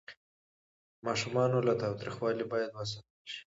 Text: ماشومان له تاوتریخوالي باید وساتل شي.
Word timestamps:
ماشومان 1.05 1.51
له 1.67 1.73
تاوتریخوالي 1.81 2.45
باید 2.51 2.69
وساتل 2.73 3.23
شي. 3.33 3.41